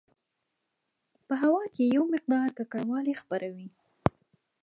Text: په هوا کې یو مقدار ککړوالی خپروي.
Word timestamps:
په 1.25 1.33
هوا 1.43 1.63
کې 1.75 1.83
یو 1.95 2.03
مقدار 2.13 2.49
ککړوالی 2.57 3.13
خپروي. 3.21 3.67